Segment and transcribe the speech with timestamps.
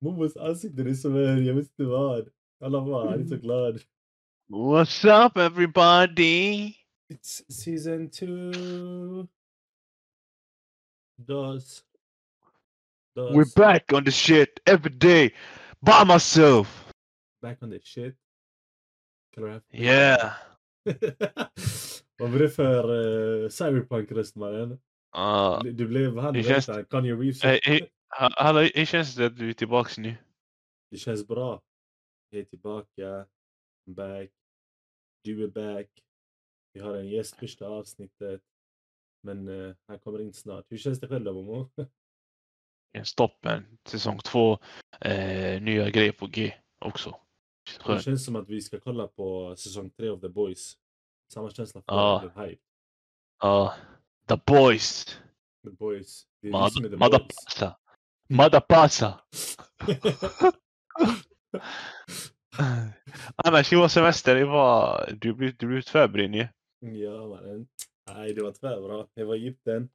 [0.00, 2.28] Momos ansikte är så väl, jag vet inte vad.
[2.60, 3.80] Alla bara, han är så glad.
[4.48, 6.74] What's up everybody?
[7.08, 9.28] It's season two.
[11.18, 11.84] Dos.
[13.14, 13.34] Dos.
[13.34, 15.34] We're back on the shit every day
[15.80, 16.92] by myself.
[17.42, 18.16] Back on the shit.
[19.34, 20.32] Kan du Yeah.
[22.18, 24.78] Vad var det för uh, cyberpunk-röst mannen?
[25.16, 26.84] Uh, Du blev han, Det vad känns- han?
[26.84, 27.42] Kanye Reeves.
[27.42, 27.90] Hej.
[28.18, 30.14] ha- Hallå, hur känns det att du är tillbaks nu?
[30.90, 31.62] Det känns bra.
[32.30, 33.26] Jag är tillbaka.
[33.86, 34.30] I'm back.
[35.24, 35.88] Du är back.
[36.72, 38.42] Vi har en gäst första avsnittet.
[39.22, 40.64] Men eh, han kommer in snart.
[40.68, 41.70] Hur känns det själv då Momo?
[42.92, 44.58] En stoppen, säsong två,
[45.00, 47.10] eh, nya grejer på G också.
[47.78, 48.02] Det Skönt.
[48.04, 50.78] känns som att vi ska kolla på säsong tre av The Boys.
[51.32, 52.30] Samma känsla för Ja.
[52.36, 52.42] ja.
[52.44, 52.62] hype.
[54.30, 55.04] The boys.
[55.64, 56.26] The Boys.
[56.42, 56.52] Det är
[56.86, 57.44] är The Mada Boys.
[57.44, 57.76] passa.
[58.28, 59.20] Mada passa.
[63.36, 65.10] Annars i vår semester, det var...
[65.20, 66.34] Du blev, du blev tvärbrinn
[66.80, 67.68] ja mannen.
[68.14, 69.06] Nej det var tvärbra.
[69.14, 69.88] Jag var Egypten.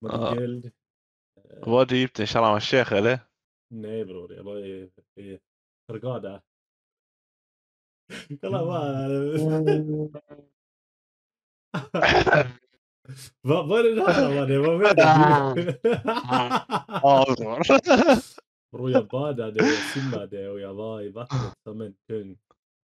[0.00, 0.34] Man Ja.
[0.34, 0.64] guld.
[0.66, 3.18] Eh, Var det Egypten, Shalom al-Sheikh eller?
[3.70, 4.90] Nej bror, jag var i,
[5.20, 5.38] i
[5.88, 6.42] Hurghada.
[8.40, 9.08] Kolla bara.
[13.40, 14.62] Vad vad är det där mannen?
[14.62, 15.72] Vad menar du?
[18.72, 22.38] Bror jag badade, jag simmade och jag var i vattnet som en kung.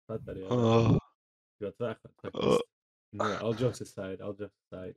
[0.08, 0.40] Fattar du?
[0.40, 0.98] Jag var- Åh.
[1.58, 2.32] Det var tvärskönt Åh.
[2.32, 2.60] faktiskt.
[3.12, 4.94] Nej, all jokes aside, all jokes aside.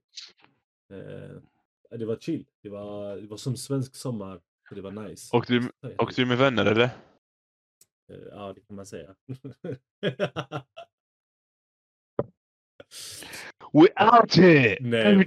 [0.93, 2.45] Eh, det var chill.
[2.63, 4.41] Det var, det var som svensk sommar.
[4.69, 5.37] Så det var nice.
[5.37, 6.83] Åkte du, åkte du med vänner eller?
[6.83, 9.15] Eh, Ja, det kan man säga.
[13.73, 14.77] We out here!
[14.81, 15.25] Nej,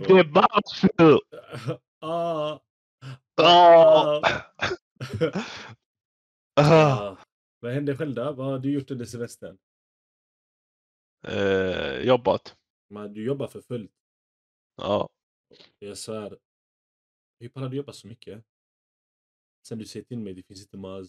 [2.01, 2.61] ah,
[3.37, 4.21] Ah.
[4.21, 4.21] Ah.
[6.61, 7.17] ah.
[7.61, 8.33] Vad hände själv då?
[8.33, 9.59] Vad har du gjort under semestern?
[11.27, 12.57] Eh, jobbat.
[12.91, 13.93] Man, du jobbar för fullt.
[14.77, 15.09] Ja.
[15.79, 16.39] Jag svär.
[17.41, 18.45] Hur pallar du jobba så mycket?
[19.69, 21.09] Sen du säger till mig, det finns inte mas.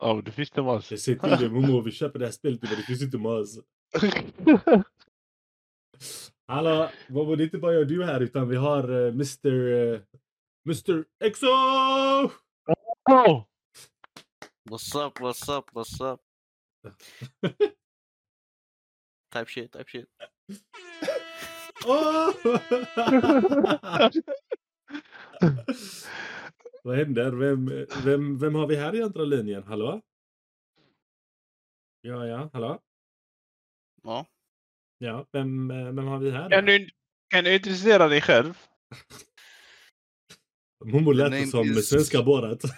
[0.00, 0.84] Ja, du visste vad.
[0.90, 3.58] Jag säger till dig, Momo, vi köper det här spelet, men det finns inte mas.
[6.46, 9.72] Hallå, Momo, det är inte bara jag och du här, utan vi har eh, Mr...
[9.72, 10.00] eh,
[10.66, 11.46] Mr EXO!
[13.10, 13.44] oh.
[14.70, 16.20] What's up, what's up, what's up?
[19.32, 20.08] type shit, type shit.
[21.86, 22.28] Åh!
[26.82, 27.32] Vad händer?
[27.32, 29.62] Vem, vem, vem har vi här i andra linjen?
[29.62, 30.00] Hallå?
[32.00, 32.78] Ja, ja, hallå?
[34.02, 34.26] Ja.
[35.02, 36.50] Ja, vem, eh, vem har vi här?
[36.50, 36.88] Kan du,
[37.28, 38.58] kan du introducera dig själv?
[40.84, 42.62] Momo lät som is- svenska Borat.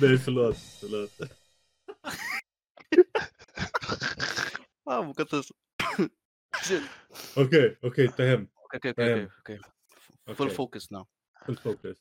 [0.00, 0.56] Nej, förlåt.
[0.80, 1.10] förlåt.
[4.90, 5.14] Ah.
[7.36, 8.48] Okej, okej, ta hem.
[8.74, 9.58] Okay, okay, okay.
[10.26, 11.06] Full Okej, focus now.
[11.46, 11.96] Full focus.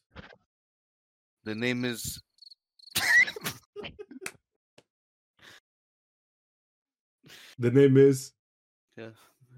[1.46, 2.20] The name is.
[7.62, 8.32] The name is...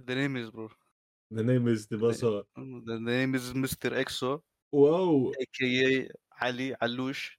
[0.08, 0.70] The name is, bro.
[1.38, 1.88] The name is...
[1.88, 2.44] Det var så...
[2.88, 3.92] The name is Mr.
[3.94, 5.34] Exo, Wow!
[5.42, 6.08] aka
[6.42, 7.36] Ali Alouche.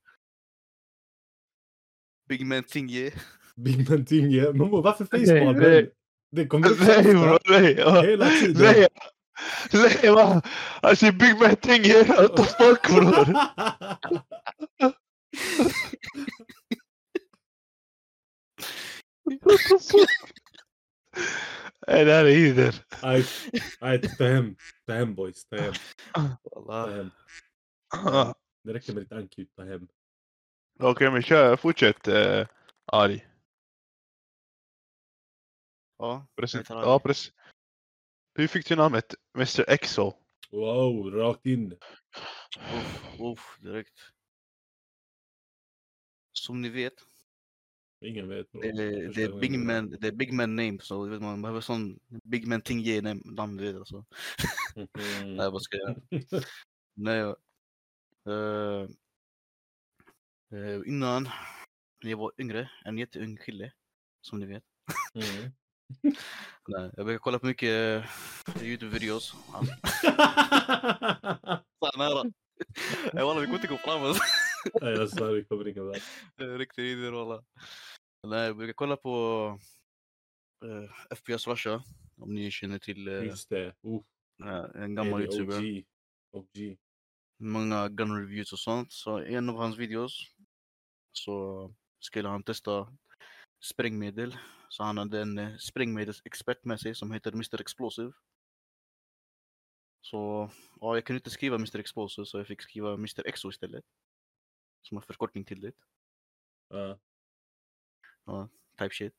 [2.28, 3.12] Big Man Tinge.
[3.56, 4.52] Big Man Tinge.
[4.52, 5.58] Momo, varför Nej, facepalm?
[5.58, 5.90] nej.
[6.32, 7.52] Det kommer upp så Nej bro, ofta.
[7.60, 7.74] nej.
[7.78, 8.02] ja.
[8.02, 8.62] Hela tiden.
[8.62, 8.86] Nej.
[9.72, 10.42] Nej va?
[10.82, 13.34] Alltså Big Man Thing here, what the fuck bror?
[19.24, 20.08] What the fuck?
[21.86, 22.84] Nej det här är Ider.
[23.02, 23.24] Nej,
[23.80, 24.56] nej, ta hem.
[24.86, 25.72] Ta hem boys, ta hem.
[26.12, 26.90] Ta Wallah.
[26.96, 27.10] hem.
[28.64, 29.88] Det räcker med ditt ankut, ta hem.
[30.80, 32.46] Okej men kör, fortsätt uh,
[32.92, 33.24] Ali.
[35.98, 36.68] Ja, Present.
[36.70, 37.32] Ja precis.
[38.34, 40.12] Hur fick du namnet Mr Exo?
[40.50, 41.72] Wow, rakt in.
[42.74, 43.98] uff, uff, direkt.
[46.32, 46.94] Som ni vet,
[48.02, 48.52] Ingen vet.
[48.52, 48.60] bro.
[48.60, 51.60] det är, det är big man, det är big man name, så vet, man behöver
[51.60, 54.04] sån big man Tinge namn, du vet alltså.
[54.76, 54.88] Mhm.
[55.36, 55.96] Nej, vad ska jag?
[56.94, 57.22] Nej,
[58.28, 58.88] uh,
[60.52, 61.28] uh, innan,
[62.02, 63.72] när jag var yngre, en jätteung kille,
[64.20, 64.64] som ni vet.
[65.14, 65.52] Mm.
[66.68, 69.20] Nej, jag brukar kolla på mycket uh, Youtube-videos.
[71.80, 72.32] Så här nära.
[73.12, 74.22] Jag vi kommer inte gå fram alltså.
[74.80, 76.02] Nej, jag svär, vi kommer inga väg.
[76.40, 77.44] Eh, Riktigt idiot walla.
[78.28, 79.58] Nej, jag brukar kolla på
[80.64, 81.84] eh, FPS Russia.
[82.16, 83.74] Om ni känner till eh, Just det.
[83.84, 85.58] Uh, en gammal det youtuber.
[85.58, 85.84] OG.
[86.32, 86.78] OG.
[87.42, 88.92] Många gun reviews och sånt.
[88.92, 90.26] Så i en av hans videos
[91.12, 91.70] så
[92.00, 92.96] skulle han testa
[93.64, 94.36] sprängmedel.
[94.68, 98.12] Så han hade en sprängmedelsexpert med sig som heter Mr Explosive.
[100.00, 103.84] Så ja, jag kunde inte skriva Mr Explosive så jag fick skriva Mr Exo istället.
[104.82, 105.72] Som en förkortning till det.
[108.24, 108.48] Ja.
[108.78, 109.14] Type shit.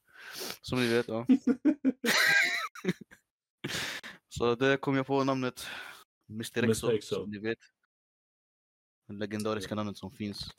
[0.62, 1.25] Som ni vet, ja.
[4.30, 5.68] Så där kom jag på namnet
[6.30, 6.98] Mr Exo, Mr.
[6.98, 7.16] Exo.
[7.16, 7.60] som ni vet.
[9.08, 10.54] Det legendariska namnet som finns.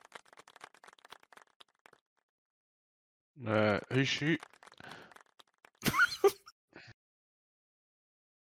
[3.46, 4.38] Eh, hur, hur,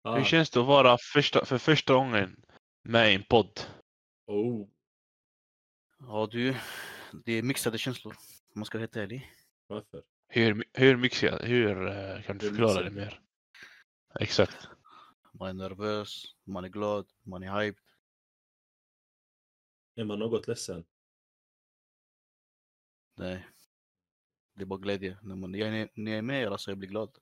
[0.02, 2.42] Ah, hur känns det att vara första, för första gången
[2.82, 3.60] med i en podd?
[4.26, 4.68] oh.
[6.00, 6.54] Ja du,
[7.24, 8.12] det är mixade känslor.
[8.54, 9.30] Om man ska vara helt ärlig.
[9.66, 10.02] Varför?
[10.28, 13.20] Hur, hur mycket, hur eh, kan du Hur förklara det mer?
[14.20, 14.68] Exakt.
[15.32, 17.84] Man är nervös, man är glad, man är hyped.
[19.94, 20.84] Är man något ledsen?
[23.16, 23.46] Nej.
[24.54, 25.18] Det är bara glädje.
[25.22, 27.18] När, man, jag, är- när jag är med er alltså, jag blir glad.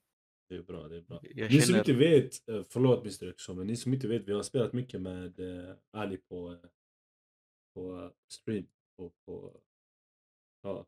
[0.48, 1.20] Det är bra, det är bra.
[1.22, 4.28] Jag Ni som känner- inte vet, eh, förlåt Mr Exxon, men ni som inte vet,
[4.28, 6.58] vi har spelat mycket med eh, Ali på,
[7.74, 8.66] på stream.
[8.96, 9.60] På, på,
[10.62, 10.86] ja,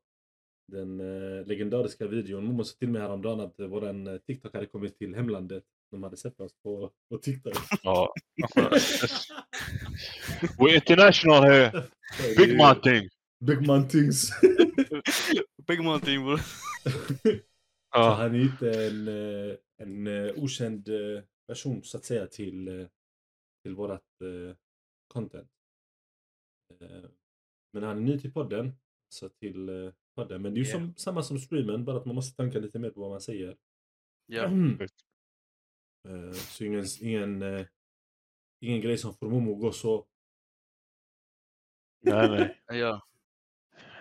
[0.73, 2.45] den eh, legendariska videon.
[2.45, 5.65] Momo sa till mig häromdagen att eh, våran eh, TikTok hade kommit till hemlandet.
[5.91, 7.55] De hade sett oss på, på TikTok.
[7.83, 8.15] Ja.
[10.59, 11.89] We're international here.
[12.37, 13.09] Big man thing.
[13.41, 14.31] Big man things.
[15.67, 16.39] Big mountain bro.
[17.93, 18.15] Så Ja.
[18.15, 20.89] han är inte en, eh, en okänd
[21.47, 22.89] person så att säga till,
[23.63, 24.03] till vårat
[25.09, 25.51] content.
[27.73, 28.73] Men han är ny till podden.
[29.09, 30.43] Så till eh, podden.
[30.43, 30.81] Men det är ju Yeah.
[30.81, 33.57] som, samma som streamen, bara att man måste tänka lite mer på vad man säger.
[34.27, 34.51] Ja.
[36.09, 37.67] Eh, Så ingen, ingen, eh,
[38.61, 40.07] ingen grej som får Momo gå så.
[42.05, 42.61] Nej, nej.
[42.81, 43.07] ja.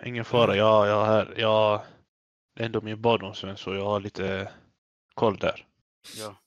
[0.04, 0.56] Ingen fara.
[0.56, 1.84] Jag, jag, här, jag
[2.54, 4.52] det är ändå min barndomsvän så jag har lite
[5.14, 5.66] koll där.
[6.18, 6.36] ja.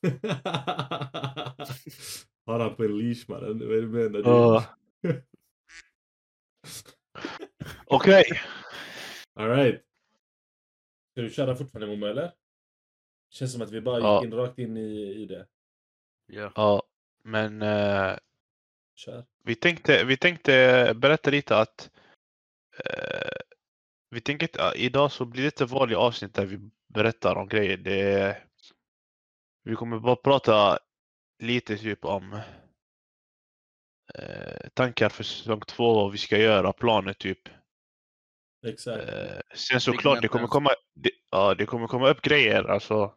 [2.46, 3.58] Har han på en leash mannen?
[3.58, 4.20] Vad är det du menar?
[4.20, 4.64] Ja.
[7.86, 8.24] Okej.
[9.34, 9.82] Alright.
[11.12, 12.32] Ska du köra fortfarande Momo eller?
[13.30, 14.22] Känns som att vi bara Ja.
[14.22, 15.46] gick in rakt in i, i det.
[16.26, 16.52] Ja.
[16.56, 16.82] Ja,
[17.22, 17.60] men
[18.94, 19.24] Kör.
[19.44, 21.90] vi, tänkte, vi tänkte berätta lite att
[22.84, 23.36] eh,
[24.10, 27.48] vi tänker att ja, idag så blir det ett vanligt avsnitt där vi berättar om
[27.48, 27.76] grejer.
[27.76, 28.36] Det,
[29.62, 30.78] vi kommer bara prata
[31.38, 32.40] lite typ om
[34.14, 37.48] eh, tankar för säsong två, vad vi ska göra, planer typ.
[38.66, 39.08] Exakt.
[39.08, 43.14] Eh, sen såklart, det kommer komma, det, ja, det kommer komma upp grejer alltså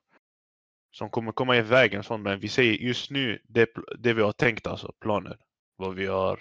[0.98, 3.69] som kommer komma i vägen sånt, men vi säger just nu det,
[4.00, 5.38] det vi har tänkt alltså, planer.
[5.75, 6.39] Vad vi har,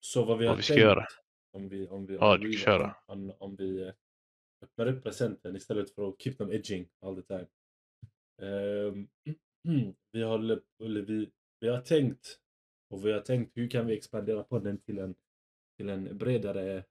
[0.00, 0.82] Så vad vi vad har vi ska tänkt.
[0.82, 1.06] göra.
[1.52, 2.96] Om vi, om vi, Ja, om du vi, köra.
[3.06, 3.92] Om, om, vi eh,
[4.62, 7.46] öppnar upp presenten istället för att keep them edging all the time.
[8.42, 9.08] Ehm,
[10.12, 10.38] vi, har,
[10.84, 11.30] eller vi,
[11.60, 12.38] vi har tänkt
[12.94, 15.14] och vi har tänkt hur kan vi expandera podden till en,
[15.76, 16.84] till en bredare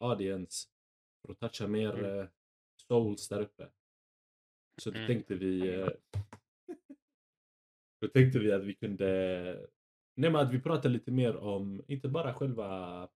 [0.00, 0.68] audience
[1.22, 2.18] för att toucha mer Mm.
[2.18, 2.26] eh,
[2.88, 3.68] souls där uppe.
[4.82, 5.06] Så då Mm.
[5.06, 5.88] tänkte vi eh,
[8.00, 9.06] då tänkte vi att vi kunde
[10.16, 13.08] Nej men att vi pratar lite mer om, inte bara själva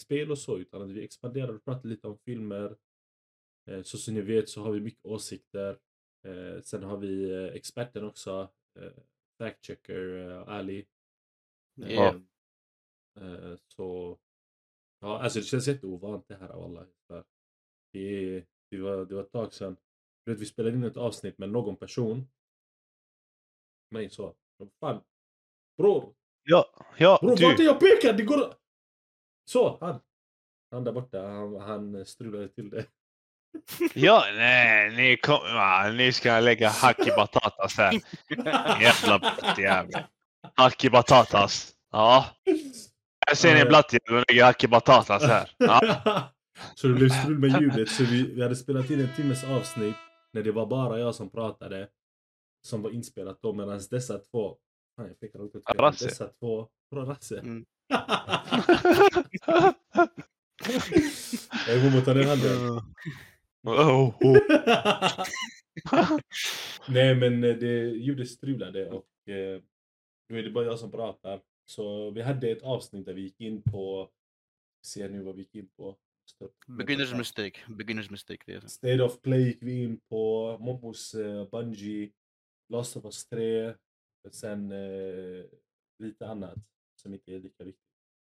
[0.00, 2.76] spel och så, utan att vi expanderar och pratar lite om filmer.
[3.70, 5.78] Eh, Så som ni vet så har vi mycket åsikter.
[6.62, 8.50] Sen har vi experten också,
[9.38, 10.86] fact-checker Ali.
[11.82, 12.20] Eh, Ja.
[13.20, 14.18] eh, Så,
[15.00, 16.86] ja alltså det känns jätteovant det här av alla.
[17.92, 19.76] Det, det, var, det var ett tag sedan.
[20.24, 22.26] Du vet, vi spelade in ett avsnitt med någon person.
[23.90, 24.36] Mig så.
[24.80, 25.00] Fan.
[25.76, 26.66] Bror, Ja,
[26.98, 27.64] ja, Bror vart är du.
[27.64, 28.12] jag pekar?
[28.12, 28.54] Det går...
[29.44, 30.00] Så, han.
[30.70, 32.86] Han där borta, han, han strulade till det.
[33.94, 38.00] Ja, nej, ni, kom, ja, ni ska lägga hack i batatas här.
[38.80, 40.02] Jävla blattjävel.
[40.54, 41.72] Hack i batatas.
[41.92, 42.26] Ja,
[43.26, 45.50] jag ser ni en blattjävel och lägger hack i batatas här.
[45.56, 46.32] Ja.
[46.74, 47.88] så det blev strul med ljudet.
[47.88, 49.96] Så vi, vi hade spelat in en timmes avsnitt
[50.32, 51.88] när det var bara jag som pratade.
[52.66, 54.56] Som var inspelat då medan dessa två...
[54.96, 55.62] Fan, jag pekar åt fel.
[55.78, 56.04] Rasse.
[56.04, 56.68] Dessa två...
[56.94, 57.38] Rasse.
[57.38, 57.64] Mm.
[61.66, 62.80] Jag är ta ner handen.
[63.62, 64.38] Oh, oh.
[66.88, 69.62] Nej men eh, det, ljudet strulade och eh,
[70.28, 71.40] då är det bara jag som pratar.
[71.64, 74.10] Så vi hade ett avsnitt där vi gick in på,
[74.86, 75.96] se nu vad vi gick in på.
[76.66, 77.60] Beginners mistake.
[77.68, 78.42] Beginners mistake.
[78.46, 78.68] Det är det.
[78.68, 82.10] State of Play gick vi in på, Mobbos uh, Bungie,
[82.68, 83.74] Last of Us 3,
[84.30, 85.44] sen eh,
[85.98, 86.58] lite annat
[87.02, 87.86] som inte är lika viktigt.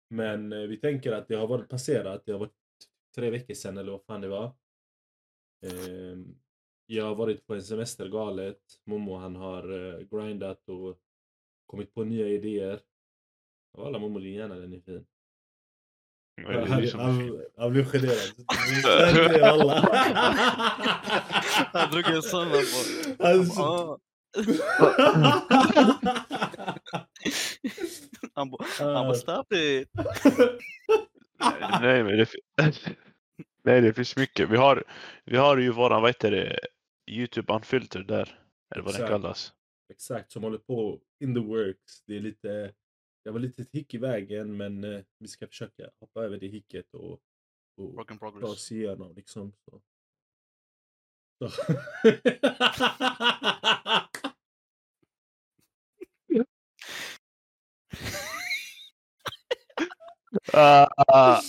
[0.10, 2.54] Men eh, vi tänker att det har varit passerat, det har varit
[3.16, 4.56] tre veckor sedan eller vad fan det var.
[5.62, 6.36] Ehm,
[6.86, 10.98] jag har varit på en semestergalet, Momo han har eh, grindat och
[11.66, 12.80] kommit på nya idéer.
[13.78, 15.06] Walla Momo din hjärna den är fin.
[16.68, 18.18] Han, liksom- han, han blev generad.
[21.74, 22.64] Han drog en sån här
[23.18, 23.24] på.
[23.24, 23.98] Alltså, Ah.
[28.34, 29.90] Han bara, han bara stop it.
[31.82, 32.28] Nej, men det,
[33.68, 34.50] nej, det finns mycket.
[34.50, 34.84] Vi har,
[35.26, 36.60] vi har ju våran, vad heter det,
[37.12, 38.40] Youtube Unfiltered där.
[38.76, 39.10] Eller vad den Exakt.
[39.10, 39.54] kallas.
[39.90, 42.04] Exakt, som håller på in the works.
[42.06, 42.74] Det är lite,
[43.24, 46.48] det var lite ett hick i vägen men eh, vi ska försöka hoppa över det
[46.48, 47.20] hicket och,
[47.78, 49.54] och ta oss igenom liksom.
[49.66, 49.82] Så.
[51.40, 51.50] Så.
[60.54, 61.42] Ah, ah.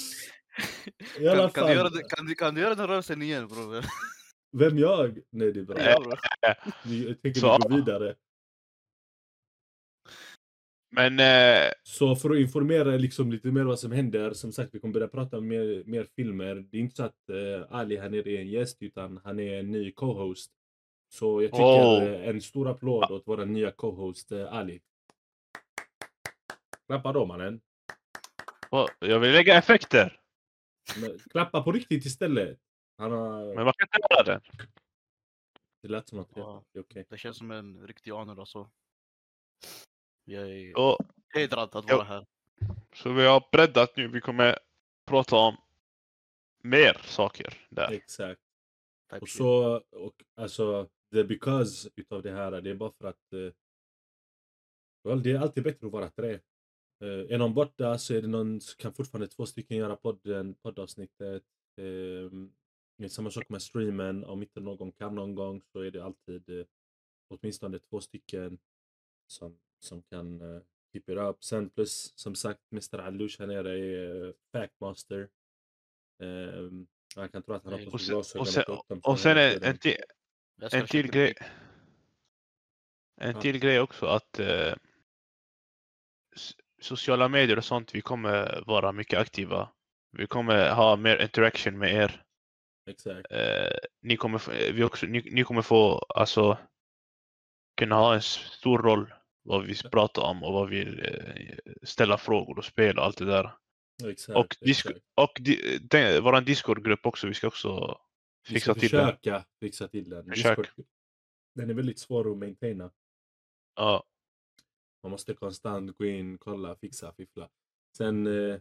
[1.19, 3.85] I alla Kan, kan, du göra, kan, du, kan du göra den rörelsen igen bror?
[4.57, 5.19] vem jag?
[5.31, 5.77] Nej det är bra.
[5.81, 6.19] Ja,
[6.85, 7.59] Jag tänker Så.
[7.63, 8.15] vi går vidare.
[10.91, 14.81] Men eh, Så för att informera liksom lite mer vad som händer, som sagt vi
[14.81, 16.55] kommer börja prata om mer, mer filmer.
[16.55, 19.59] Det är inte så att eh, Ali här nere är en gäst utan han är
[19.61, 20.51] en ny co-host.
[21.15, 22.29] Så jag tycker Oh.
[22.29, 24.81] en stor applåd åt vår nya co-host eh, Ali.
[26.87, 27.61] Klappa då mannen.
[28.99, 30.21] jag vill lägga effekter.
[30.97, 32.59] Men Klappa på riktigt istället.
[32.99, 33.55] Han har...
[33.55, 34.41] Men man kan inte göra det.
[35.83, 36.65] Det lät som att det Ja.
[36.73, 37.07] är okej.
[37.09, 38.71] Det känns som en riktig honor alltså.
[40.25, 40.99] Jag är Och,
[41.35, 42.27] hedrad att vara här.
[42.95, 44.09] så vi har breddat nu.
[44.09, 44.59] Vi kommer
[45.07, 45.57] prata om
[46.63, 47.93] mer saker där.
[47.93, 48.41] Exakt.
[49.11, 53.33] Type Och så, och alltså, the because utav det här, det är bara för att
[53.33, 53.53] eh,
[55.05, 56.41] well, det är alltid bättre att vara tre.
[57.01, 60.55] Eh, är någon borta så är det någon, så kan fortfarande två stycken göra podden,
[60.55, 61.45] poddavsnittet.
[61.77, 66.51] Eh, samma sak med streamen, om inte någon kan någon gång så är det alltid
[66.51, 66.67] eh,
[67.29, 68.59] åtminstone två stycken
[69.27, 70.63] som, som kan uh,
[70.93, 71.45] keep it up.
[71.45, 72.99] Sen plus, som sagt, Mr.
[72.99, 75.29] Alush här nere är uh, Factmaster.
[76.19, 76.87] Um,
[77.17, 79.01] han kan tro att han har på Och sig sen, glasögon och sen, upp dem
[79.05, 79.97] och sen en, en, till,
[80.73, 81.35] en till grej.
[83.21, 83.41] En Ja.
[83.41, 84.75] till grej också att eh,
[86.81, 89.69] sociala medier och sånt, vi kommer vara mycket aktiva.
[90.13, 92.25] Vi kommer ha mer interaction med er.
[92.91, 93.33] Exakt.
[93.33, 96.59] Eh, ni, kommer, vi också, ni, ni kommer få alltså
[97.77, 102.59] kunna ha en stor roll vad vi pratar om och vad vi eh, ställa frågor
[102.59, 103.55] och spel och allt det där.
[104.05, 105.05] exakt, Och, disk, exakt.
[105.15, 108.01] och di, den, våran Discord-grupp också, vi ska också
[108.49, 110.31] Vi fixa ska till försöka fixa till den.
[110.31, 110.71] Försök.
[111.55, 112.91] Den är väldigt svår att maintaina.
[113.77, 114.05] Ja,
[115.03, 117.49] Man måste konstant gå in, kolla, fixa, fiffla.
[117.97, 118.61] Sen eh,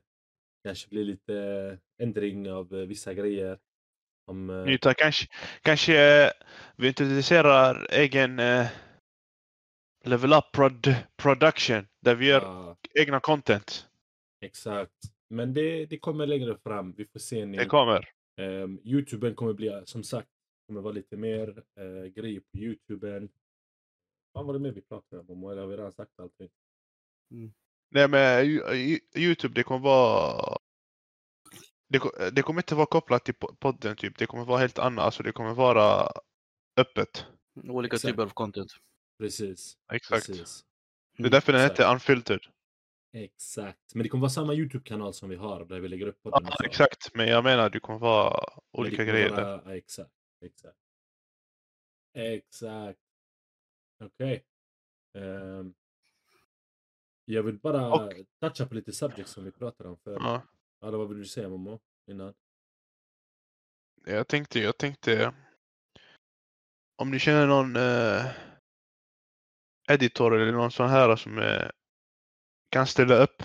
[0.63, 3.59] kanske blir lite eh, ändring av eh, vissa grejer.
[4.27, 5.27] Om, eh, Nyta, kanske,
[5.61, 6.31] kanske eh,
[6.75, 8.67] vi introducerar egen eh,
[10.05, 13.87] Level Up prod, Production där vi gör ja, egna content.
[14.41, 14.93] exakt.
[15.29, 16.93] Men det, det kommer längre fram.
[16.97, 17.57] Vi får se nu.
[17.57, 18.09] Det kommer.
[18.41, 20.29] Um, Youtuben kommer bli, som sagt,
[20.67, 23.29] kommer vara lite mer uh, grejer på Youtuben.
[24.37, 25.43] Vad var det mer vi pratade om?
[25.51, 26.49] Eller har vi redan sagt allting?
[27.89, 28.45] Nej men
[29.15, 30.57] Youtube det kommer vara
[31.89, 34.17] det, det kommer inte vara kopplat till po- podden typ.
[34.17, 35.05] Det kommer vara helt annat.
[35.05, 36.11] Alltså det kommer vara
[36.79, 37.25] öppet.
[37.63, 38.11] Olika Exakt.
[38.11, 38.71] typer av content.
[39.19, 39.77] Precis.
[39.93, 40.27] Exakt.
[40.27, 40.65] Precis.
[41.17, 41.79] Det är därför den Exakt.
[41.79, 42.41] heter Unfiltered.
[43.13, 43.95] Exakt.
[43.95, 46.51] Men det kommer vara samma Youtube-kanal som vi har där vi lägger upp Ja, podden.
[46.57, 46.63] så.
[46.65, 47.15] exakt.
[47.15, 49.29] Men jag menar det kommer vara det olika kommer grejer.
[49.29, 49.61] vara- där.
[49.65, 50.11] Ja, exakt.
[50.45, 50.77] Exakt.
[52.13, 52.99] Exakt.
[53.99, 54.43] Okej.
[55.13, 55.73] Ehm,
[57.25, 60.17] jag vill bara Och- toucha på lite subjects som vi pratade om förut.
[60.21, 60.41] Ja.
[60.81, 61.79] Eller vad vill du säga Momo?
[62.07, 62.33] Innan?
[64.05, 65.33] Jag tänkte, jag tänkte
[66.95, 68.25] om ni känner någon eh,
[69.89, 71.69] editor eller någon sån här som eh,
[72.69, 73.43] kan ställa upp.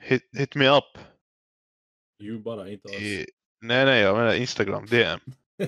[0.00, 0.98] Hit, hit me up.
[2.22, 2.94] You bara, inte oss.
[2.94, 3.26] I,
[3.60, 5.20] nej, nej, jag menar Instagram, DM.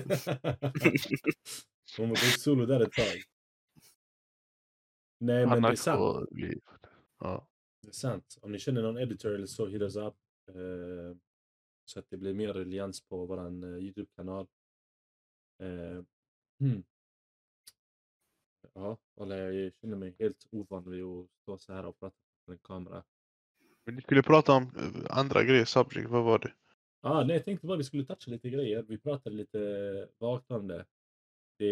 [1.97, 3.23] Momo, du är solo där ett tag.
[5.17, 6.29] Nej men det är sant.
[7.19, 7.47] Ja.
[7.81, 8.37] Det är sant.
[8.41, 10.15] Om ni känner någon editor eller så, hit us up.
[10.49, 11.17] Eh,
[11.85, 14.47] så att det blir mer relians på våran eh, Youtube-kanal.
[15.59, 16.03] Eh,
[16.59, 16.83] hmm.
[18.73, 22.57] Ja, jag känner mig helt ovan vid att stå så här och prata på en
[22.57, 23.03] kamera.
[23.85, 26.53] Men ni skulle prata om eh, andra grejer, subject, vad var det?
[27.01, 28.81] Ah, nej, jag tänkte bara vi skulle toucha lite grejer.
[28.81, 30.85] Vi pratade lite vagt om det.
[31.57, 31.65] Det.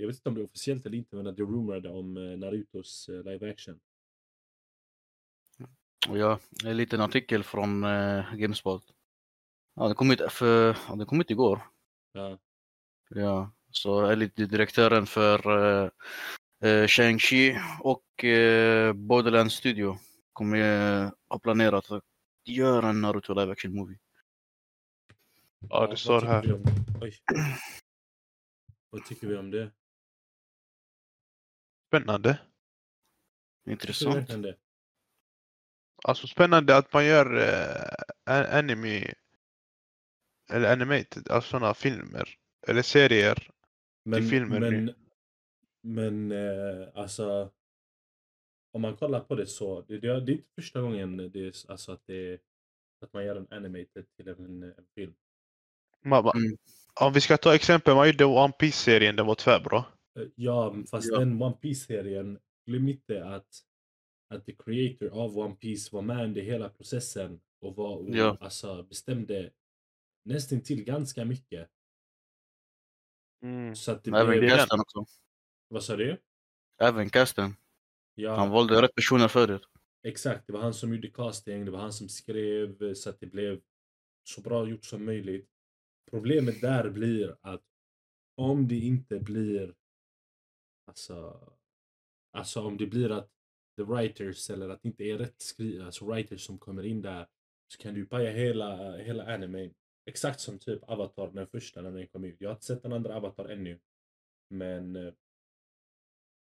[0.00, 2.38] Jag vet inte om det är officiellt eller inte, men att det rumorade om eh,
[2.38, 3.80] Narutos eh, live action.
[6.08, 8.84] Och ja, en liten artikel från eh, Gamespot.
[9.74, 11.60] Ja, den kom ut, för, ja, den kom ut igår.
[12.12, 12.38] Ja.
[13.08, 15.38] Ja, så är lite direktören för
[15.84, 15.90] eh,
[16.70, 19.98] eh, Shang-Chi och eh, Borderlands Studio
[20.32, 20.56] kommer
[21.04, 22.04] eh, ha planerat att
[22.44, 23.98] göra en Naruto live action movie.
[25.68, 26.42] Ja, det står här.
[26.42, 26.64] vi om-
[27.02, 27.14] Oj.
[28.92, 29.70] Vad tycker vi om det?
[31.88, 32.40] Spännande.
[33.66, 34.28] Intressant.
[34.28, 34.56] det?
[36.04, 37.92] Alltså spännande att man gör eh,
[38.24, 39.14] an- anime
[40.50, 43.50] eller animated, alltså sådana filmer eller serier.
[44.04, 44.94] Men, filmer men,
[45.80, 47.52] men eh, alltså.
[48.74, 49.80] Om man kollar på det så.
[49.80, 52.40] Det, det, det är inte första gången det är, alltså att, det,
[53.00, 55.14] att man gör en animated till en, en film.
[56.04, 56.56] Man, Mm.
[57.00, 59.78] Om vi ska ta exempel, man gjorde One Piece-serien, den var tvärbra.
[60.18, 61.18] Eh, Ja, fast Ja.
[61.18, 63.48] den One Piece-serien, glöm inte att,
[64.34, 68.36] att the creator av One Piece var med under hela processen och, var, och Ja.
[68.40, 69.50] alltså, bestämde
[70.24, 71.68] nästan till ganska mycket.
[73.42, 73.76] Mm.
[73.76, 74.40] Så att det Även blev...
[74.42, 75.04] det casten också.
[75.68, 76.20] Vad sa du?
[76.80, 77.56] Även casten.
[78.14, 79.62] Ja, Han valde rätt personer förut.
[80.02, 80.46] exakt.
[80.46, 83.60] Det var han som gjorde casting, det var han som skrev så att det blev
[84.24, 85.48] så bra gjort som möjligt.
[86.10, 87.62] Problemet där blir att
[88.36, 89.74] om det inte blir
[90.86, 91.50] alltså,
[92.36, 93.30] alltså om det blir att
[93.76, 97.26] the writers eller att det inte är rätt skrivna, alltså writers som kommer in där
[97.72, 99.74] så kan du paja hela, hela animen.
[100.06, 102.40] Exakt som typ Avatar, den första när den kom ut.
[102.40, 103.80] Jag har inte sett den andra Avatar ännu.
[104.50, 104.92] Men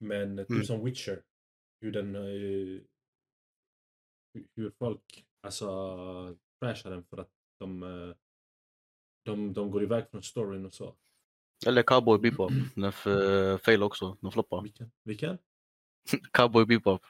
[0.02, 0.64] men typ Mm.
[0.64, 1.22] som Witcher.
[1.80, 2.86] Hur den hur-
[4.56, 5.66] hur folk alltså
[6.60, 8.14] trashar den för att de eh,
[9.22, 10.94] de, de går iväg från storyn och så.
[11.66, 12.52] Eller Cowboy Bebop.
[12.74, 14.16] Den f- fail också.
[14.20, 14.62] Den floppade.
[14.62, 14.90] Vilken?
[15.04, 15.38] Vilken?
[16.32, 17.02] Cowboy Bebop.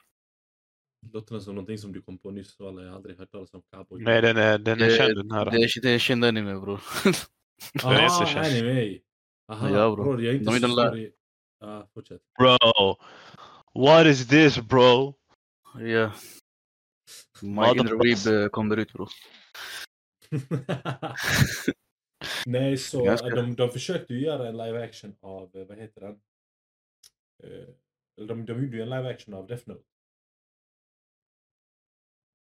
[1.13, 3.53] Låter det som någonting som du kom på nyss Walla, jag har aldrig hört talas
[3.53, 4.03] om cowboy.
[4.03, 5.45] Nej, den är, den är Det- känd den här.
[5.51, 6.81] Det är, det är känd anime bror.
[7.73, 8.45] Den är Ah, så känd.
[8.45, 8.99] anime!
[9.51, 10.03] Aha, Ja, bro.
[10.03, 11.11] bror, jag är inte så den stor i...
[11.59, 12.21] Ja, fortsätt.
[12.39, 12.95] Bro!
[13.73, 15.13] What is this bro?
[15.79, 16.11] Ja.
[17.41, 19.09] My inner weeb eh, kommer ut bror.
[22.45, 26.01] Nej, så Ganska- de, de försökte ju göra en live action av, eh, vad heter
[26.01, 26.21] den?
[27.43, 27.69] Eh,
[28.17, 29.83] eller de, de gjorde ju en live action av Death Note.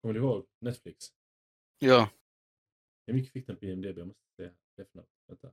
[0.03, 0.47] Kommer du ihåg?
[0.61, 1.07] Netflix.
[1.79, 2.11] Ja.
[3.07, 3.99] Hur mycket fick den på IMDB?
[3.99, 4.53] Jag måste säga.
[4.77, 5.09] Death Note.
[5.29, 5.53] Vänta.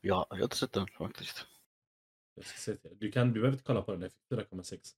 [0.00, 1.46] Ja, jag har inte sett den faktiskt.
[2.34, 2.98] Jag ska se till.
[2.98, 4.00] Du, kan, du behöver inte kolla på den.
[4.28, 4.94] Jag fick 4,6.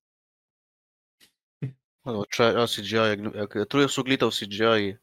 [2.05, 2.96] Det var tra- ja, CGI.
[2.96, 4.98] Jag, jag, jag tror jag såg lite av CGI.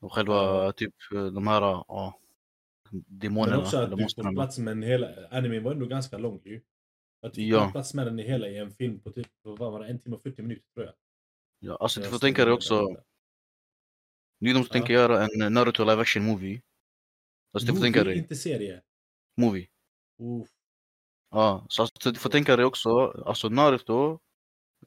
[0.00, 2.20] Och själva typ eh, de här ja,
[2.92, 3.58] Men demonerna.
[3.62, 5.08] också att du får plats med en hela...
[5.30, 6.60] Animen var ändå ganska lång ju.
[7.22, 7.64] Att du Ja.
[7.64, 9.98] får plats med den i hela i en film på typ, vad var det, en
[9.98, 10.94] timme och 40 minuter tror jag.
[11.58, 12.88] Ja, alltså du får tänka dig också.
[14.40, 14.64] Nu de Ja.
[14.64, 16.62] tänker göra en eh, Naruto live action movie.
[17.52, 18.18] Alltså du får tänka dig.
[18.18, 18.82] inte serie.
[19.36, 19.68] Movie.
[20.18, 20.48] Uff.
[21.30, 22.90] Ja, så alltså, du får tänka dig också.
[23.26, 24.18] Alltså Naruto.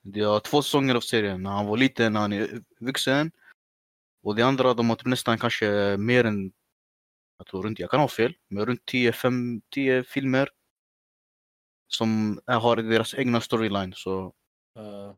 [0.02, 1.44] Det har två säsonger av serien.
[1.44, 3.32] När han var liten, när han är vuxen.
[4.24, 6.52] Och de andra, de har typ nästan kanske mer än,
[7.38, 10.50] jag tror runt, jag kan ha fel, men runt 10, 5, 10 filmer.
[11.88, 13.94] Som har deras egna storyline.
[13.96, 14.34] Så,
[14.80, 15.14] Uh,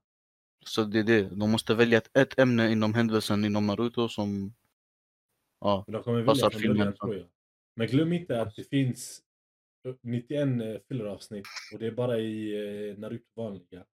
[0.65, 1.21] så det är det.
[1.36, 4.53] De måste välja ett, ett ämne inom händelsen inom Naruto som,
[5.60, 5.86] ja,
[6.25, 6.93] Passar filmen.
[7.75, 9.23] Men glöm inte att det finns
[10.01, 12.56] 91 eh, filleravsnitt och det är bara i
[12.89, 13.86] eh, Naruto vanliga.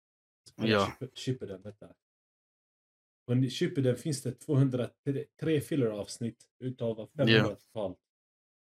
[0.55, 0.95] Ja.
[0.99, 1.87] Ship- Shippuden detta.
[3.25, 7.55] På en- Shippuden finns det 203 filleravsnitt utav 500 Ja.
[7.55, 7.97] totalt.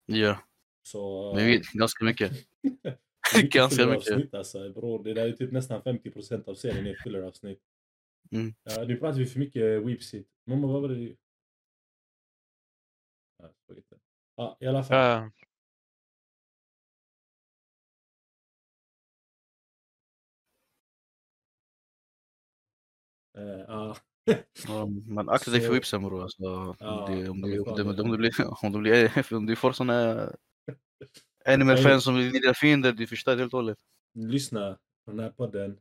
[0.07, 0.39] Ja,
[0.83, 1.33] Så...
[1.37, 2.33] det är ganska mycket.
[2.63, 4.73] det är mycket ganska filleravsnitt alltså.
[4.73, 7.61] Bror, det där är typ nästan 50% av serien är filleravsnitt.
[8.31, 8.55] Mm.
[8.63, 10.29] Ja, nu pratar vi för mycket weepsit.
[10.47, 11.17] Mamma, vad var det?
[13.39, 13.97] Ja, i det.
[14.37, 14.97] Ja, i alla fall.
[14.97, 15.31] Ja,
[23.35, 23.97] Eh, ja.
[24.69, 26.23] Ja, men akta dig för whipsen bror.
[26.23, 27.93] Alltså, Ja, det, om, de du, är om, farliga.
[27.93, 28.33] du, om, du blir,
[28.65, 30.29] om, du blir, om du får såna
[31.45, 33.79] anime-fans som blir dina fiender, du förstör helt och hållet.
[34.15, 35.79] Lyssna på den här podden.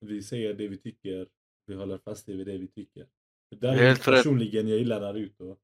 [0.00, 1.28] Vi säger det vi tycker.
[1.66, 3.06] Vi håller fast vid det vi tycker.
[3.48, 5.56] För där Helt är personligen, jag gillar Naruto.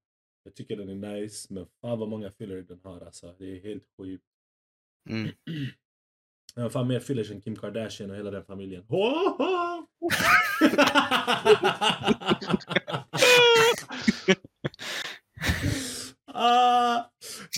[0.44, 3.34] Jag tycker den är nice, men fan vad många filler den har alltså.
[3.38, 4.24] Det är helt sjukt.
[5.08, 5.28] Mm.
[6.54, 8.84] Den har fan mer fillers än Kim Kardashian och hela den familjen.
[8.88, 8.96] Ho,
[9.38, 9.69] ho!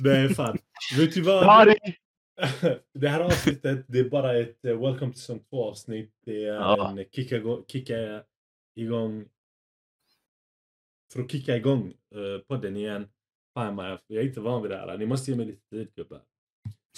[0.02, 0.58] Nej, fan.
[0.96, 1.74] Vet du vad?
[2.94, 6.12] Det här avsnittet, det är bara ett eh, Welcome to säsong 2 avsnitt.
[6.26, 6.90] Det är Ja.
[6.90, 7.36] en kicka,
[7.68, 8.22] kicka
[8.76, 9.24] igång...
[11.12, 13.08] För att kicka igång uh, podden igen.
[13.54, 14.98] Fan, man, jag är inte van vid det här.
[14.98, 16.20] Ni måste ge mig lite tid, gubbar.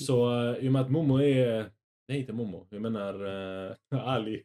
[0.00, 1.70] Så uh, i och med att Momo är...
[2.08, 2.66] Nej, inte Momo.
[2.70, 3.74] Jag menar uh,
[4.08, 4.44] Ali.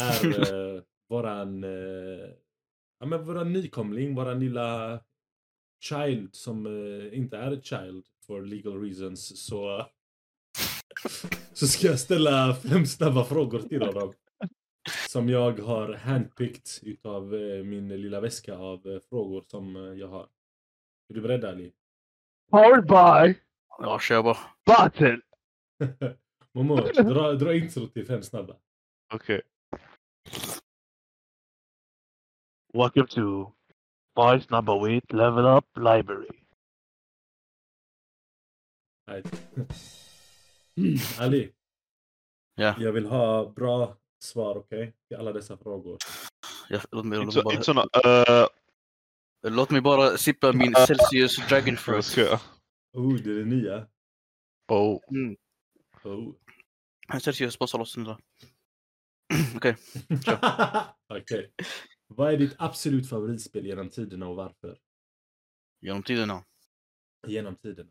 [0.00, 1.64] Är uh, våran...
[1.64, 2.30] Uh,
[3.00, 5.00] ja, men våran nykomling, våran lilla
[5.80, 9.86] child som eh, inte är ett child for legal reasons så
[11.52, 14.14] så ska jag ställa fem snabba frågor till honom.
[15.08, 20.08] Som jag har handpicked utav eh, min lilla väska av eh, frågor som eh, jag
[20.08, 20.28] har.
[21.08, 21.72] Är du beredd Ali?
[22.50, 23.40] Powered by
[23.78, 24.38] Ja, kör bara.
[24.66, 25.22] Button!
[26.54, 28.56] Momo, dra, dra intro till fem snabba.
[29.14, 29.42] Okej.
[32.74, 33.52] Welcome to
[34.14, 36.28] Boys Number Weight Level Up Library.
[41.18, 41.52] Ali,
[42.54, 44.92] Ja, jag vill ha bra svar, okej?
[45.08, 45.98] Till alla dessa frågor.
[46.68, 47.42] ja låt, mig, låt, mig
[47.74, 48.48] bara, Uh,
[49.42, 52.18] låt mig bara sippa min Celsius Dragon jag Fruit.
[52.92, 53.86] Oh, det är det nya.
[54.72, 55.00] Oh.
[55.10, 55.36] Mm.
[56.04, 56.34] Oh.
[57.20, 58.16] Celsius, bara så loss den där.
[59.56, 59.76] Okej,
[61.14, 61.52] Okej.
[62.10, 64.78] Vad är ditt absolut favoritspel genom tiderna och varför?
[65.80, 66.44] genom tiderna.
[67.26, 67.90] Genom tiderna.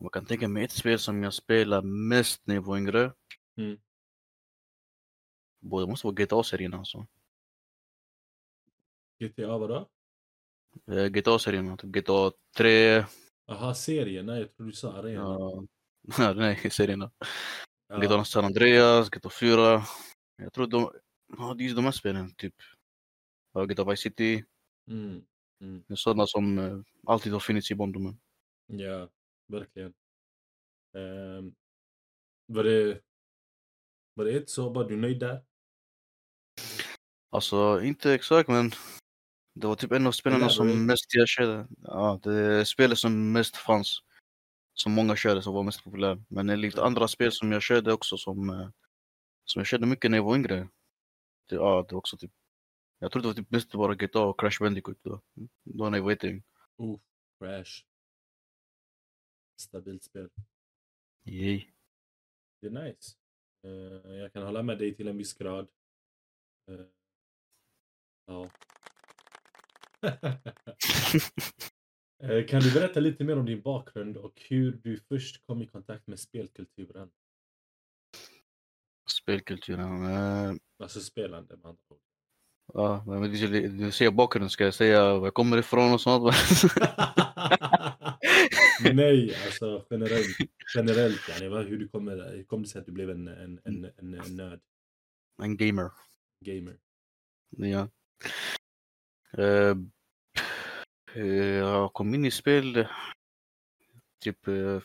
[0.00, 3.12] Man kan tänka mig ett spel som jag spelar mest när jag var yngre.
[3.56, 3.80] Mm.
[5.60, 7.06] Både måste vara GTA-serien alltså.
[9.18, 9.88] GTA vadå?
[10.86, 13.04] Eh, GTA-serien, typ GTA 3.
[13.46, 14.26] Jaha, serien?
[14.26, 15.38] Nej, jag tror du sa arena.
[16.18, 17.10] Ja, nej, serierna.
[17.88, 17.98] Ja.
[17.98, 19.82] GTA San Andreas, GTA 4.
[20.36, 20.92] Jag tror de,
[21.38, 22.54] ja, det är just de här spelen, typ.
[23.52, 24.44] Ja, GTA Vice City.
[24.90, 25.22] Mm.
[25.60, 25.84] Mm.
[25.96, 28.20] Sådana som eh, alltid har funnits i barndomen.
[28.66, 29.08] Ja,
[29.46, 29.94] verkligen.
[30.92, 31.54] Um,
[32.46, 33.00] var det...
[34.14, 34.68] Var det ett så?
[34.68, 35.44] Var du nöjd där?
[37.30, 38.72] Alltså, inte exakt men
[39.54, 41.66] det var typ en av spelarna som mest jag körde.
[41.82, 44.02] Ja, det spelet som mest fanns.
[44.82, 46.22] Som många körde, som var mest populär.
[46.28, 46.86] Men enligt Ja.
[46.86, 48.68] andra spel som jag körde också som, eh,
[49.44, 50.68] som jag körde mycket när jag var yngre.
[51.48, 52.32] Det, ja, det också typ
[52.98, 55.20] jag tror det var typ mest bara GTA och Crash Bandicoot då.
[55.64, 56.42] Då när jag var jätteung.
[56.76, 57.00] Oh,
[57.38, 57.84] Crash.
[59.60, 60.30] Stabilt spel.
[61.24, 61.64] Yay.
[62.60, 63.16] Det är nice.
[63.64, 65.68] Eh, jag kan hålla med dig till en viss grad.
[66.68, 66.86] Eh,
[68.26, 68.50] ja.
[72.22, 75.66] Eh, kan du berätta lite mer om din bakgrund och hur du först kom i
[75.66, 77.10] kontakt med spelkulturen?
[79.10, 80.04] Spelkulturen.
[80.04, 82.00] Eh, Alltså spelande med andra ord.
[82.74, 86.34] ja, men du, du ser bakgrunden, ska jag säga var jag kommer ifrån och sånt?
[88.94, 90.36] Nej, alltså generellt.
[90.74, 93.84] Generellt, yani, hur du kommer, hur kom det sig att du blev en, en, en,
[93.96, 94.60] en, en nörd,
[95.42, 95.90] en gamer.
[96.44, 96.78] gamer?
[97.56, 97.88] Ja.
[99.42, 99.74] Eh,
[101.14, 102.86] jag kom in i spel eh,
[104.20, 104.80] typ eh,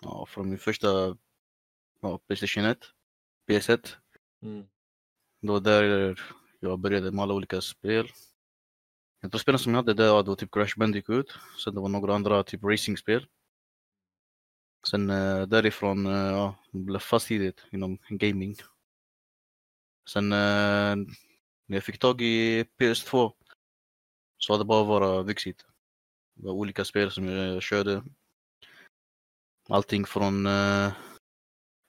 [0.00, 1.16] ja, från min första
[2.00, 2.78] ja, Playstation 1,
[3.48, 3.96] PS1.
[4.42, 4.66] Mm.
[5.40, 6.16] Det var där
[6.60, 8.08] jag började med alla olika spel.
[9.20, 11.26] Jag tror spelen som jag hade där var typ Crash Bandicoot,
[11.64, 13.26] sen det var några andra typ racingspel.
[14.86, 18.56] Sen eh, därifrån eh, ja, blev fast i det inom gaming.
[20.08, 20.96] Sen eh,
[21.66, 23.32] när jag fick tag i PS2
[24.38, 25.66] så hade det bara varit vuxit.
[26.34, 28.04] Det var olika spel som jag körde.
[29.68, 30.46] Allting från...
[30.46, 30.92] Uh,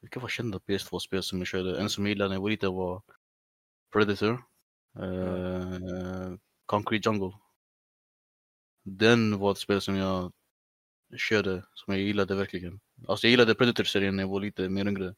[0.02, 1.82] vilka var kända PS2-spel som jag körde?
[1.82, 3.02] En som jag gillade när jag var liten var
[3.94, 4.44] Predator.
[5.00, 6.36] Uh,
[6.66, 7.38] Concrete Jungle.
[8.84, 10.34] Den var ett spel som jag
[11.18, 12.80] körde, som jag gillade verkligen.
[13.08, 15.16] Alltså jag gillade Predator-serien när jag var lite mer yngre.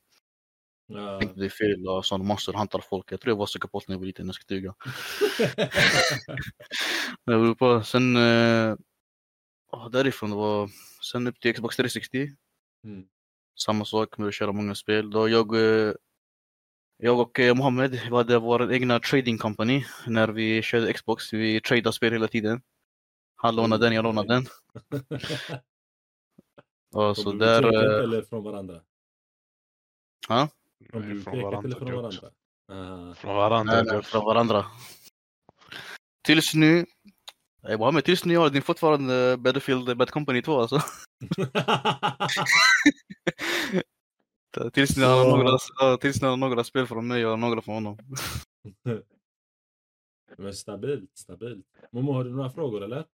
[0.93, 1.19] Ja.
[1.19, 3.11] Tänkte det är fel, och sån monster huntar folk.
[3.11, 4.73] Jag tror jag var psykopat när jag var liten, jag ska ljuga.
[7.25, 7.83] Jag beror på.
[7.83, 8.75] Sen eh,
[9.91, 10.69] därifrån det var
[11.11, 12.29] sen upp till Xbox 360.
[12.83, 13.05] Mm.
[13.59, 15.09] Samma sak med att köra många spel.
[15.09, 15.93] Då jag, eh,
[16.97, 21.33] jag och eh, Mohammed vi hade vår egna trading company när vi körde Xbox.
[21.33, 22.61] Vi tradade spel hela tiden.
[23.35, 24.45] Han lånade den, jag lånade den.
[26.93, 27.63] Och så där...
[27.63, 28.81] eh, eller från varandra?
[30.29, 30.49] Ja?
[30.89, 32.31] Från biblioteket eller från varandra?
[32.67, 33.13] Ah.
[33.13, 33.73] Från varandra.
[33.73, 34.65] Nej, nej, från varandra.
[36.23, 36.85] Tills nu.
[37.63, 40.81] Nej, Mohammed, tills nu har ni fortfarande Battlefield Bad Company 2 alltså.
[44.73, 47.97] tills ni har några, tills ni har några spel från mig och några från honom.
[50.37, 51.65] Men stabilt, stabilt.
[51.91, 53.05] Momo, har du några frågor eller?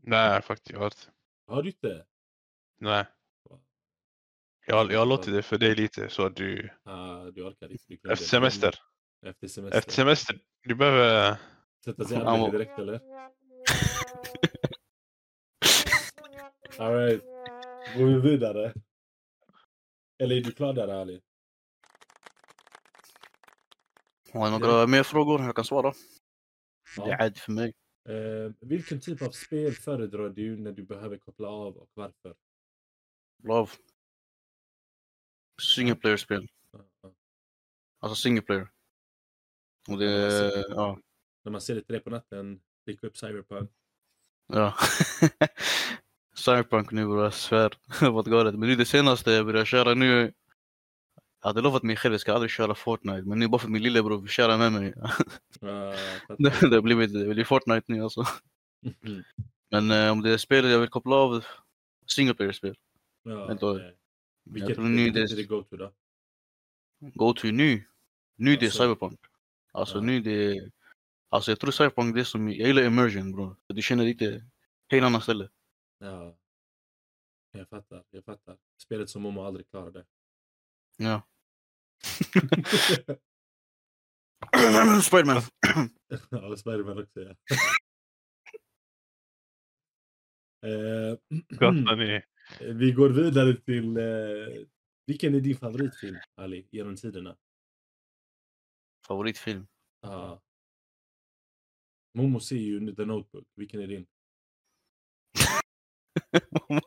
[0.00, 0.70] Nej, faktiskt.
[0.70, 1.10] Jag har inte.
[1.46, 2.04] Har du inte?
[2.78, 3.06] Nej.
[4.66, 6.70] Jag, jag låter det för dig lite så att du...
[6.82, 7.84] Ah, du orkar inte.
[7.88, 8.74] Du efter semester.
[9.26, 9.78] Efter semester.
[9.78, 10.38] Efter semester.
[10.62, 11.30] Du behöver...
[11.30, 11.36] Eh,
[11.84, 13.00] Sätta sig i ja, direkt eller?
[16.78, 17.22] Alright.
[17.96, 18.72] Går vi vidare?
[20.18, 21.20] Eller är du klar där Ali?
[24.32, 25.92] Har jag några mer frågor jag kan svara?
[26.96, 27.04] Ja.
[27.04, 27.72] Det är ärligt för mig.
[28.08, 32.34] Uh, vilken typ av spel föredrar du när du behöver koppla av och varför?
[33.42, 33.70] Love.
[35.62, 36.48] Single player-spel.
[38.00, 38.68] Alltså single player.
[39.88, 40.04] Och det...
[40.04, 40.64] Ja, single.
[40.68, 40.98] Ja.
[41.44, 43.70] När man ser det tre på natten, klicka upp Cyberpunk.
[44.46, 44.74] ja.
[46.34, 47.78] Cyberpunk nu bror, jag svär.
[48.00, 48.54] Det varit galet.
[48.54, 50.32] Men nu det senaste jag började köra nu.
[51.40, 53.22] Jag hade lovat mig själv, jag ska aldrig köra Fortnite.
[53.22, 54.94] Men nu bara för min lillebror vill köra med mig.
[55.60, 55.94] Ja,
[56.38, 58.26] det det har blivit, det blir Fortnite nu alltså.
[59.04, 59.22] Mm.
[59.70, 61.44] Men eh, om det är spel jag vill koppla av,
[62.06, 62.76] single player-spel.
[63.22, 63.58] Ja,
[64.44, 65.92] Jag Vilket, tror nu vilket är det det go-to då?
[66.98, 67.84] go to nu.
[68.36, 68.82] Nu det är Alltså.
[68.82, 69.20] Cyberpunk.
[69.72, 70.02] Alltså Ja.
[70.02, 70.70] nu det
[71.28, 73.56] Alltså jag tror Cyberpunk det är som, jag gillar immersion bror.
[73.66, 74.44] Du känner lite,
[74.88, 75.48] helt annat ställe.
[75.98, 76.36] Ja.
[77.52, 78.56] Jag fattar, jag fattar.
[78.76, 80.04] Spelet som Momo aldrig klarade.
[80.96, 81.22] Ja.
[85.02, 85.42] Spiderman.
[86.30, 87.34] ja, Spiderman också ja.
[90.64, 91.16] Eh,
[91.54, 92.22] Skrattar ni?
[92.60, 93.96] Vi går vidare till...
[93.96, 94.66] Eh,
[95.06, 97.36] vilken är din favoritfilm, Ali, genom tiderna?
[99.06, 99.66] Favoritfilm.
[100.00, 100.42] Ja.
[102.14, 103.44] Momo ser ju The Notebook.
[103.54, 104.06] Vilken är din?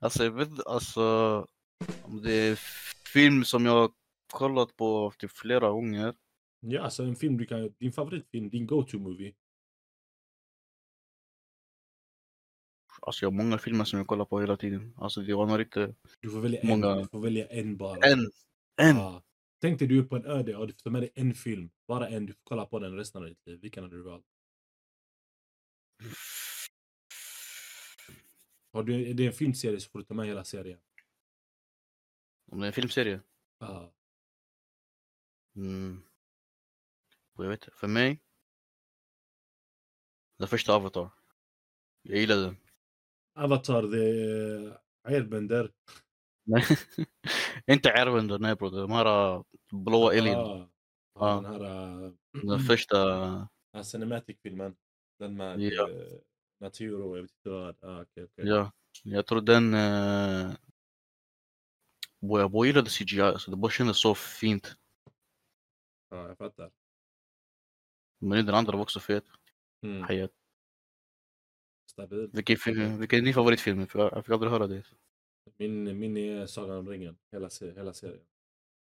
[0.00, 1.46] alltså jag vet alltså.
[2.22, 2.56] Det är
[3.12, 3.92] film som jag har
[4.32, 6.14] kollat på typ flera gånger.
[6.60, 7.74] Ja, alltså en film du kan...
[7.78, 9.34] Din favoritfilm, din go-to-movie.
[13.06, 14.94] Alltså jag har många filmer som jag kollar på hela tiden.
[14.96, 17.96] Alltså det var nog inte Du får välja en, Många- du får välja en bara.
[18.10, 18.18] en.
[18.76, 18.96] En!
[18.96, 19.22] Ja.
[19.60, 21.70] Tänk dig du är på en öde och du får ta med dig en film.
[21.88, 23.60] Bara en, du får kolla på den resten av ditt liv.
[23.60, 24.24] Vilken hade du valt?
[28.72, 30.80] Har du, är det en filmserie så får du ta med hela serien.
[32.50, 33.20] Om det är en filmserie.
[33.58, 33.92] Ja.
[35.56, 36.02] Mm.
[37.36, 38.20] Jag vet för mig.
[40.38, 41.10] Den första Avatar.
[42.02, 42.56] Jag gillade den.
[43.34, 45.70] Avatar, det är Airbender.
[46.44, 46.64] Nej.
[47.66, 48.70] inte Airbender, nej bror.
[48.70, 49.42] De här äh,
[49.72, 50.38] blåa alien.
[50.38, 50.68] Ah,
[51.14, 51.34] Ja.
[51.40, 53.24] Den här uh, Den första.
[53.76, 54.76] uh, Cinematic-filmen.
[55.18, 55.90] Den med Ja.
[55.90, 56.18] eh,
[56.60, 57.84] natur och jag vet inte vad.
[57.84, 58.46] Ah, okay, okay.
[58.46, 58.72] Ja.
[59.04, 59.74] Jag tror den.
[59.74, 60.52] Uh...
[62.20, 62.90] Boy, jag bara gillade
[71.92, 72.30] Stabil.
[72.32, 73.78] Vilken, film- vilken är din favoritfilm?
[73.78, 74.82] Jag fick jag fick aldrig höra det.
[75.58, 77.16] Min, min är Sagan om ringen.
[77.32, 78.20] Hela, hela serien.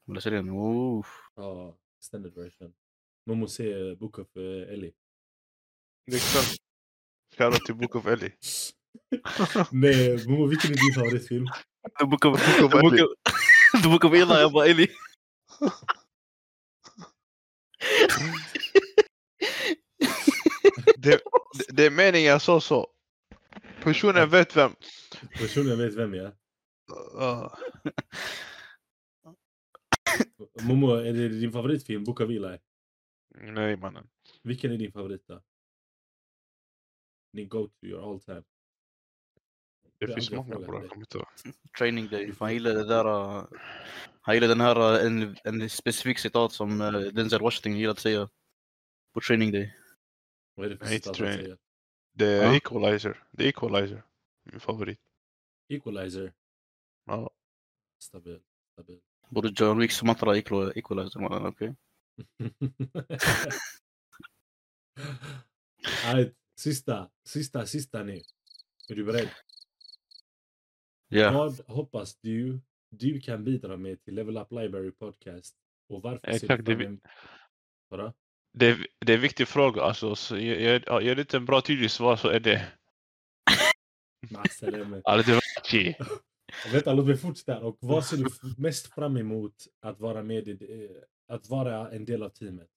[0.05, 0.49] Vill du se den?
[0.49, 1.07] Oof.
[1.35, 2.73] Ja, extended version.
[3.25, 4.93] Man måste se Book of uh, Ellie.
[6.05, 6.55] Det är klart.
[7.37, 8.31] Shoutout till Book of Ellie.
[9.71, 11.45] Nej, Momo, vilken är din favoritfilm?
[11.99, 13.01] The Book of, Book of the book Eli.
[13.03, 14.87] of, the book of Eli, jag bara Eli.
[20.97, 21.21] Det,
[21.57, 22.87] det, det är meningen sa så.
[23.83, 24.71] Personen vet vem.
[25.37, 26.13] Personen vet vem.
[26.13, 26.33] Uh,
[30.61, 32.57] Momo, är det din favoritfilm, Book of Eli?
[33.35, 34.09] nej mannen.
[34.43, 35.41] Vilken är din favorit då?
[37.33, 38.43] Din go-to, your all time.
[39.99, 41.05] Det har finns många ihåg.
[41.77, 42.33] Training Day.
[42.39, 43.07] Han gillade det där.
[43.07, 43.45] uh,
[44.21, 47.99] Han gillade den här, uh, en, en specifik citat som uh, Denzel Washington gillade att
[47.99, 48.29] säga.
[49.13, 49.78] På Training Day.
[50.59, 51.57] Vad är det för han jag- säger?
[52.13, 52.55] Det är Ja.
[52.55, 53.23] Equalizer.
[53.31, 54.03] Det är Equalizer.
[54.43, 54.99] Min favorit.
[55.67, 56.33] Equalizer.
[57.05, 57.29] Ja.
[57.99, 58.39] Stabil.
[58.73, 58.99] Stabil.
[59.29, 61.75] Både John Wick, Sumatra, Equal- Equalizer mannen, okej.
[66.05, 68.21] Alright, sista, sista, sista nu.
[68.89, 69.29] Är du beredd?
[71.07, 71.31] Ja.
[71.31, 75.55] Vad hoppas du du kan bidra med till Level Up Library Podcast?
[75.87, 77.01] Och varför ser Exakt, du det fram vi- emot...
[77.89, 78.13] Vadå?
[78.51, 79.81] Det är, det är en viktig fråga.
[79.81, 82.71] Alltså, så jag, jag, ja, gör du inte en bra tydlig svar så är det...
[86.71, 87.59] Vänta, låt mig fortsätta.
[87.59, 88.25] Och vad ser du
[88.57, 92.67] mest fram emot att vara med i, det- att vara en del av teamet?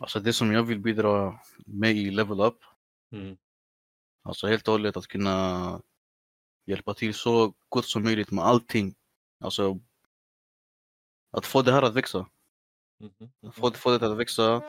[0.00, 2.58] Alltså det som jag vill bidra med i Level Up.
[3.12, 3.36] Mm.
[4.22, 5.82] Alltså helt och hållet att kunna
[6.66, 8.94] hjälpa till så gott som möjligt med allting.
[9.40, 9.80] Alltså,
[11.32, 12.26] att få det här att växa.
[13.00, 13.52] Mhm.
[13.52, 14.62] Få, få det att växa.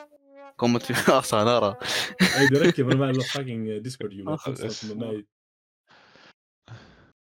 [0.56, 0.96] Komma till...
[1.08, 1.76] Alltså, nära.
[2.20, 4.70] Nej, det räcker med de här jävla fucking eh, discord-hjulen Alltså,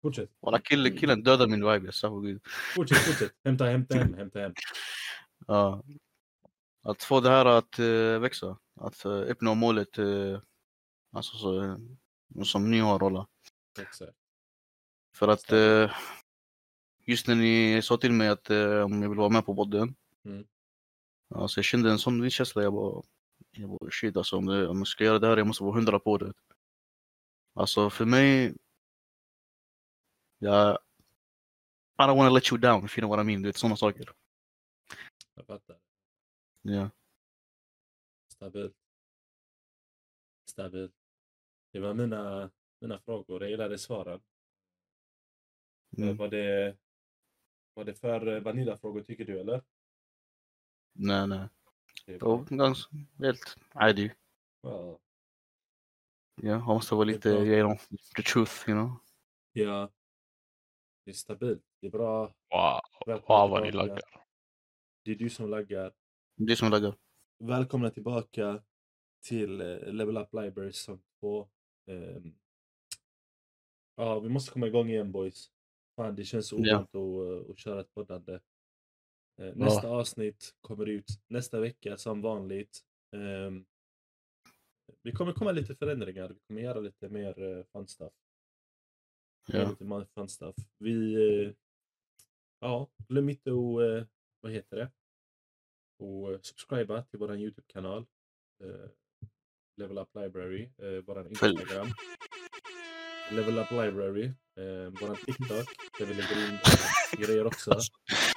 [0.01, 2.41] Fortsätt, Walla killen, killen dödar min vibe, jag svär på gud.
[2.75, 3.31] fortsätt, fortsätt.
[3.43, 4.53] Hämta, hämta hem, hämta hem.
[5.47, 5.83] Ja.
[6.83, 8.57] Att få det här att eh, växa.
[8.81, 10.39] Att uh, uppnå målet eh,
[11.11, 11.77] alltså, så,
[12.43, 13.27] som ni har Rolla.
[13.79, 14.17] Exakt.
[15.15, 15.53] För att
[17.09, 19.95] just när ni sa till mig att eh, om jag vill vara med på podden.
[20.25, 20.47] Mm.
[21.35, 22.63] Alltså jag kände en sån känsla.
[22.63, 23.03] Jag bara,
[23.51, 25.75] jag bara shit alltså om, det, om jag ska göra det här jag måste vara
[25.75, 26.33] hundra på det.
[27.53, 28.55] Alltså för mig.
[30.37, 30.79] Jag
[31.97, 33.41] I don't wanna let you down if you know what I mean.
[33.41, 34.13] Du vet sådana saker.
[35.35, 35.77] Jag fattar.
[36.61, 36.89] Ja.
[38.27, 38.75] Stabilt.
[40.45, 40.93] Stabilt.
[41.71, 43.41] Det var mina, mina frågor.
[43.41, 44.21] Jag gillade svaren.
[45.97, 46.17] Mm.
[46.17, 46.77] Var det,
[47.79, 49.63] var det för eh, Vanilla-frågor tycker du eller?
[50.93, 51.47] Nej, nej.
[52.05, 54.11] Det var ganska helt adi.
[54.61, 54.99] Ja.
[56.41, 57.77] Ja, han måste vara lite, you know,
[58.15, 58.95] the truth, you know.
[59.53, 59.91] Ja.
[61.05, 61.63] Det är stabilt.
[61.79, 62.33] Det är bra.
[62.49, 64.01] Wow, wow vad ni laggar.
[65.03, 65.93] Det är du som laggar.
[66.35, 66.95] Det är som laggar.
[67.37, 68.63] Välkomna tillbaka
[69.21, 71.49] till eh, Level Up Library som på.
[71.87, 71.97] Um...
[71.97, 72.35] Ehm,
[73.95, 75.51] ja, vi måste komma igång igen boys.
[75.99, 76.57] Fan, det känns Ja.
[76.57, 78.33] ovant att, eh, att köra ett poddande.
[79.39, 82.79] Eh, Nästa avsnitt kommer ut nästa vecka som vanligt.
[83.15, 83.65] Ehm,
[85.01, 86.29] Vi kommer komma lite förändringar.
[86.29, 88.13] Vi kommer göra lite mer eh, fun stuff.
[89.47, 89.69] Ja.
[89.69, 90.55] Lite mer fun stuff.
[90.77, 91.13] Vi...
[91.45, 91.53] eh,
[92.59, 93.81] Ja, glöm inte att...
[94.01, 94.07] eh,
[94.41, 94.91] Vad heter det?
[96.05, 98.05] Och subscriba till våran Youtube-kanal.
[99.75, 100.63] Level Up Library.
[100.77, 101.29] eh, Följ.
[101.29, 101.87] Instagram.
[103.31, 104.25] Level Up Library.
[104.57, 105.65] eh, Våran TikTok.
[105.99, 106.57] Där vi lägger in
[107.25, 107.79] grejer också.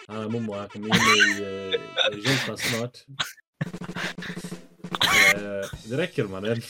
[0.08, 1.74] Ah, Momo här kommer in i uh,
[2.18, 2.96] juntan snart.
[5.34, 6.60] Eh, det räcker mannen.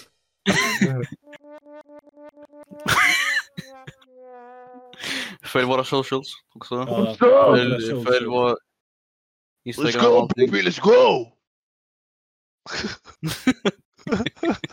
[5.43, 6.75] Följ våra socials också.
[6.75, 8.05] Ja, Följ, socials.
[8.07, 8.57] följ vår
[9.65, 10.51] Let's go och allting.
[10.51, 11.27] baby, let's go!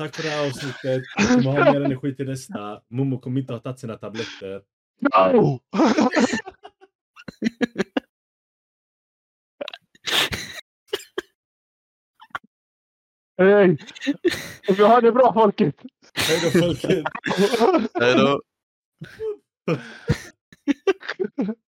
[0.00, 1.02] Tack för det här avsnittet.
[1.18, 2.82] Vi kommer ha mer energi till nästa.
[2.88, 4.62] Momo kommer inte ha tagit sina tabletter.
[5.00, 5.60] No!
[13.38, 13.78] Hej!
[14.68, 15.74] Vi har det bra folket!
[16.14, 17.04] Hej då folket!
[18.00, 18.40] Hejdå.